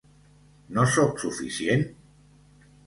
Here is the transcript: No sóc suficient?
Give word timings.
No 0.77 0.87
sóc 0.95 1.21
suficient? 1.27 1.87